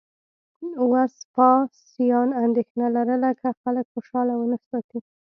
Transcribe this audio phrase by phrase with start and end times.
[0.93, 4.99] وسپاسیان اندېښنه لرله که خلک خوشاله ونه ساتي